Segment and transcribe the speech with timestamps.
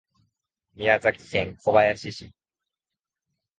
[0.73, 2.33] 宮崎県小林市